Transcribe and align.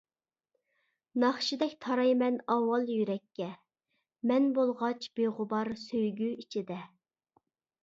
ناخشىدەك 1.23 1.75
تارايمەن 1.85 2.39
ئاۋۋال 2.53 2.89
يۈرەككە، 2.95 3.51
مەن 4.33 4.49
بولغاچ 4.57 5.09
بىغۇبار 5.21 5.73
سۆيگۈ 5.85 6.33
ئىچىدە. 6.35 6.83